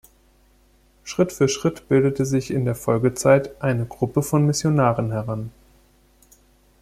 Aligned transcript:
Schritt 1.03 1.31
für 1.31 1.47
Schritt 1.47 1.87
bildete 1.87 2.25
sich 2.25 2.49
in 2.49 2.65
der 2.65 2.73
Folgezeit 2.73 3.61
eine 3.61 3.85
Gruppe 3.85 4.23
von 4.23 4.43
Missionaren 4.47 5.11
heran. 5.11 5.51